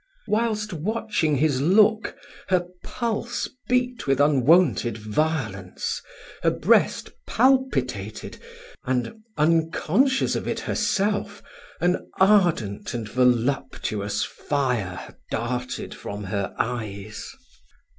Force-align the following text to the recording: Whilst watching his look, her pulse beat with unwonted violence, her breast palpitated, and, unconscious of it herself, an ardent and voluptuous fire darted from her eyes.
Whilst 0.27 0.73
watching 0.73 1.35
his 1.35 1.61
look, 1.61 2.17
her 2.47 2.65
pulse 2.83 3.47
beat 3.69 4.07
with 4.07 4.19
unwonted 4.19 4.97
violence, 4.97 6.01
her 6.41 6.49
breast 6.49 7.11
palpitated, 7.27 8.39
and, 8.83 9.13
unconscious 9.37 10.35
of 10.35 10.47
it 10.47 10.61
herself, 10.61 11.43
an 11.79 12.09
ardent 12.19 12.95
and 12.95 13.07
voluptuous 13.07 14.23
fire 14.23 15.15
darted 15.29 15.93
from 15.93 16.23
her 16.23 16.55
eyes. 16.57 17.33